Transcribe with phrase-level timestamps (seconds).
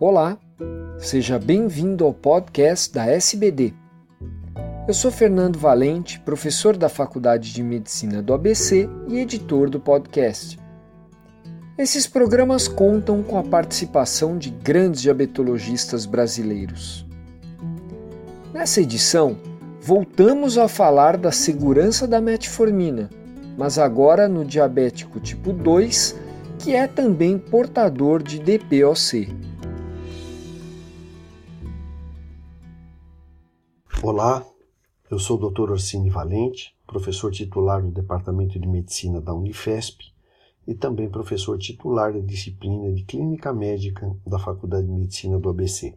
[0.00, 0.38] Olá,
[0.96, 3.74] seja bem-vindo ao podcast da SBD.
[4.86, 10.56] Eu sou Fernando Valente, professor da Faculdade de Medicina do ABC e editor do podcast.
[11.76, 17.04] Esses programas contam com a participação de grandes diabetologistas brasileiros.
[18.54, 19.36] Nessa edição,
[19.80, 23.10] voltamos a falar da segurança da metformina,
[23.56, 26.14] mas agora no diabético tipo 2,
[26.60, 29.47] que é também portador de DPOC.
[34.00, 34.46] Olá,
[35.10, 35.72] eu sou o Dr.
[35.72, 40.04] Orsini Valente, professor titular do Departamento de Medicina da Unifesp
[40.68, 45.96] e também professor titular da disciplina de Clínica Médica da Faculdade de Medicina do ABC.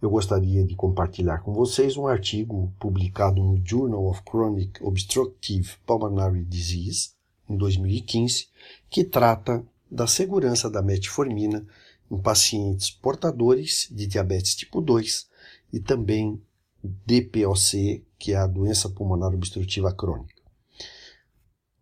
[0.00, 6.44] Eu gostaria de compartilhar com vocês um artigo publicado no Journal of Chronic Obstructive Pulmonary
[6.44, 7.12] Disease,
[7.48, 8.48] em 2015,
[8.90, 11.66] que trata da segurança da metformina
[12.10, 15.31] em pacientes portadores de diabetes tipo 2
[15.72, 16.40] e também
[16.82, 20.42] DPOC, que é a doença pulmonar obstrutiva crônica.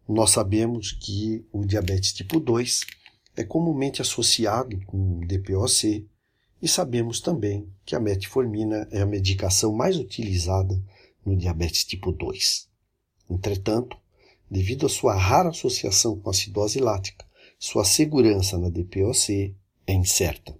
[0.08, 2.80] Nós sabemos que o diabetes tipo 2
[3.36, 6.06] é comumente associado com DPOC
[6.60, 10.80] e sabemos também que a metformina é a medicação mais utilizada
[11.24, 12.68] no diabetes tipo 2.
[13.30, 13.96] Entretanto,
[14.50, 17.24] devido à sua rara associação com a acidose lática,
[17.58, 19.54] sua segurança na DPOC
[19.86, 20.58] é incerta.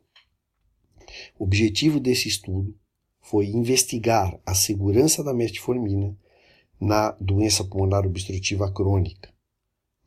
[1.38, 2.74] O objetivo desse estudo
[3.30, 6.18] foi investigar a segurança da metformina
[6.80, 9.32] na doença pulmonar obstrutiva crônica.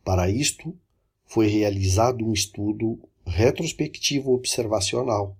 [0.03, 0.77] Para isto,
[1.25, 5.37] foi realizado um estudo retrospectivo observacional,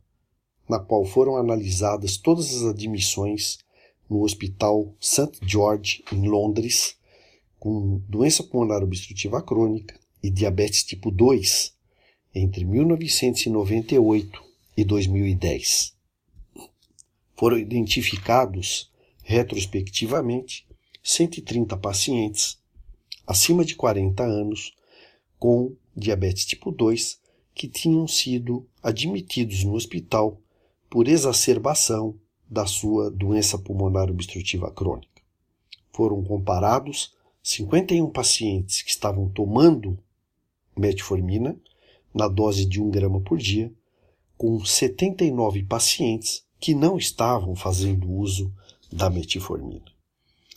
[0.70, 3.58] na qual foram analisadas todas as admissões
[4.10, 5.38] no Hospital St.
[5.46, 6.96] George, em Londres,
[7.60, 11.74] com doença pulmonar obstrutiva crônica e diabetes tipo 2
[12.34, 14.42] entre 1998
[14.78, 15.94] e 2010
[17.36, 18.92] foram identificados
[19.24, 20.68] retrospectivamente
[21.02, 22.60] 130 pacientes
[23.26, 24.74] acima de 40 anos
[25.40, 27.20] com diabetes tipo 2
[27.54, 30.40] que tinham sido admitidos no hospital
[30.90, 32.18] por exacerbação
[32.50, 35.22] da sua doença pulmonar obstrutiva crônica.
[35.92, 39.98] Foram comparados 51 pacientes que estavam tomando
[40.78, 41.56] metformina
[42.14, 43.72] na dose de 1 grama por dia
[44.38, 48.50] com 79 pacientes que não estavam fazendo uso
[48.90, 49.84] da metformina.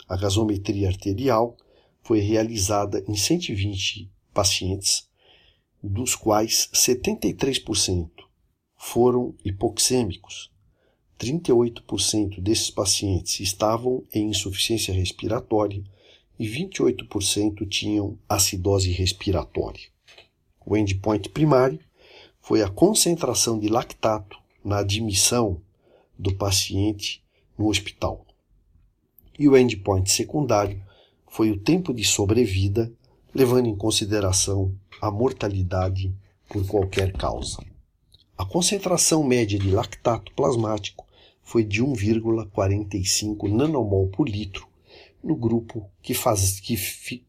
[0.09, 1.57] A gasometria arterial
[2.01, 5.09] foi realizada em 120 pacientes,
[5.83, 8.09] dos quais 73%
[8.77, 10.53] foram hipoxêmicos.
[11.19, 15.83] 38% desses pacientes estavam em insuficiência respiratória
[16.39, 19.89] e 28% tinham acidose respiratória.
[20.65, 21.81] O endpoint primário
[22.41, 25.66] foi a concentração de lactato na admissão
[26.19, 27.23] do paciente
[27.59, 28.27] no hospital.
[29.39, 30.83] E o endpoint secundário
[31.27, 32.93] foi o tempo de sobrevida,
[33.35, 36.15] levando em consideração a mortalidade
[36.49, 37.59] por qualquer causa.
[38.39, 41.07] A concentração média de lactato plasmático
[41.43, 44.67] foi de 1,45 nanomol por litro
[45.23, 46.77] no grupo que, faz, que,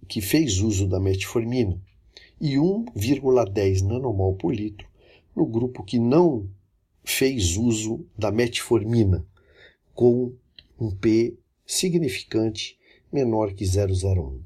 [0.08, 1.80] que fez uso da metformina
[2.40, 4.88] e 1,10 nanomol por litro
[5.36, 6.48] no grupo que não
[7.08, 9.26] fez uso da metformina
[9.96, 10.34] com
[10.78, 12.78] um P significante
[13.12, 14.42] menor que 0,01.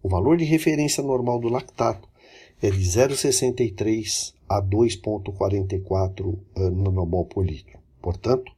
[0.00, 2.08] O valor de referência normal do lactato
[2.62, 7.78] é de 0,63 a 2,44 eh, nanomol por litro.
[8.00, 8.52] Portanto,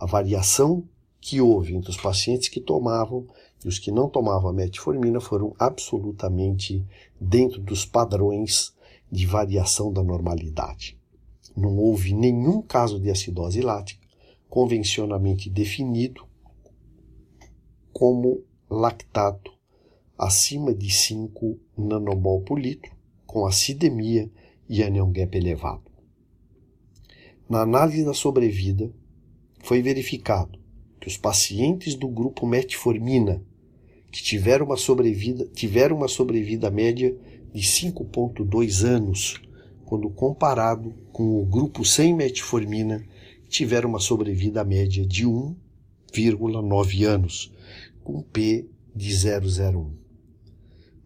[0.00, 0.82] a variação
[1.20, 3.26] que houve entre os pacientes que tomavam
[3.62, 6.82] e os que não tomavam a metformina foram absolutamente
[7.20, 8.72] dentro dos padrões
[9.12, 10.98] de variação da normalidade
[11.58, 14.06] não houve nenhum caso de acidose lática
[14.48, 16.26] convencionalmente definido
[17.92, 19.52] como lactato
[20.16, 22.92] acima de 5 nanomol por litro,
[23.26, 24.30] com acidemia
[24.68, 25.82] e anion gap elevado.
[27.48, 28.92] Na análise da sobrevida,
[29.60, 30.58] foi verificado
[31.00, 33.42] que os pacientes do grupo metformina
[34.10, 37.16] que tiveram uma sobrevida, tiveram uma sobrevida média
[37.52, 39.40] de 5.2 anos
[39.88, 43.02] quando comparado com o grupo sem metformina,
[43.48, 47.50] tiveram uma sobrevida média de 1,9 anos,
[48.04, 49.90] com P de 0,01.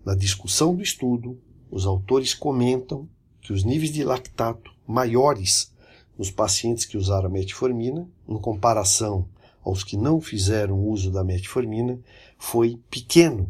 [0.04, 1.40] Na discussão do estudo,
[1.70, 3.08] os autores comentam
[3.40, 5.72] que os níveis de lactato maiores
[6.18, 9.28] nos pacientes que usaram a metformina, em comparação
[9.62, 12.00] aos que não fizeram uso da metformina,
[12.36, 13.48] foi pequeno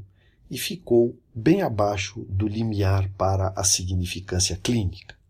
[0.50, 5.22] e ficou bem abaixo do limiar para a significância clínica.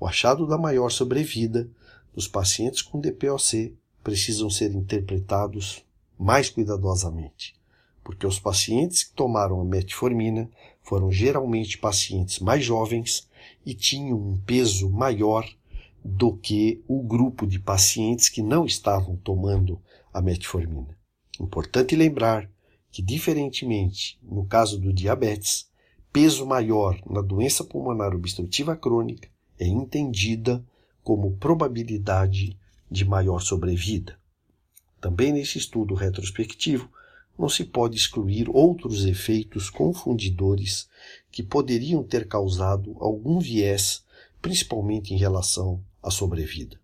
[0.00, 1.68] O achado da maior sobrevida
[2.14, 5.84] os pacientes com DPOC precisam ser interpretados
[6.18, 7.56] mais cuidadosamente,
[8.04, 10.48] porque os pacientes que tomaram a metformina
[10.82, 13.28] foram geralmente pacientes mais jovens
[13.66, 15.48] e tinham um peso maior
[16.04, 19.80] do que o grupo de pacientes que não estavam tomando
[20.12, 20.96] a metformina.
[21.40, 22.48] Importante lembrar
[22.90, 25.68] que, diferentemente no caso do diabetes,
[26.12, 30.64] peso maior na doença pulmonar obstrutiva crônica é entendida
[31.02, 32.58] como probabilidade
[32.90, 34.18] de maior sobrevida.
[35.00, 36.90] Também nesse estudo retrospectivo,
[37.38, 40.88] não se pode excluir outros efeitos confundidores
[41.30, 44.04] que poderiam ter causado algum viés,
[44.42, 46.80] principalmente em relação à sobrevida.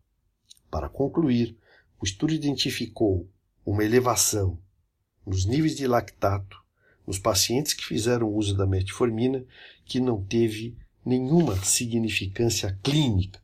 [0.71, 1.57] Para concluir,
[2.01, 3.29] o estudo identificou
[3.67, 4.59] uma elevação
[5.27, 6.63] nos níveis de lactato
[7.07, 9.45] nos pacientes que fizeram uso da metformina
[9.85, 13.41] que não teve nenhuma significância clínica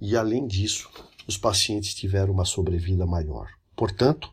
[0.00, 0.90] e, além disso,
[1.26, 3.48] os pacientes tiveram uma sobrevida maior.
[3.76, 4.32] Portanto,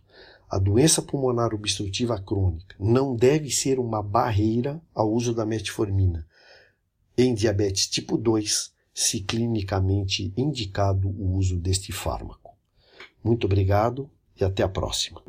[0.50, 6.28] a doença pulmonar obstrutiva crônica não deve ser uma barreira ao uso da metformina
[7.22, 12.58] em diabetes tipo 2, se clinicamente indicado o uso deste fármaco.
[13.22, 14.10] Muito obrigado
[14.40, 15.22] e até a próxima.